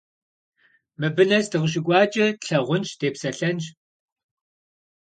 [0.99, 3.65] Мыбы нэс дыкъыщыкӀуакӀэ тлъагъунщ, депсэлъэнщ.